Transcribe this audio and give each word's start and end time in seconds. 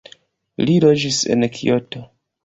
Li 0.69 0.77
loĝis 0.85 1.19
en 1.35 1.47
Kioto. 1.59 2.01